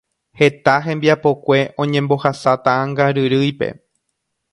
[0.39, 3.69] Heta hembiapokue oñembohasa taʼãngaryrýipe.